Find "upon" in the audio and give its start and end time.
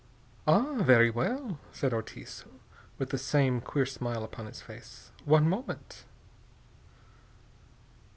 4.23-4.47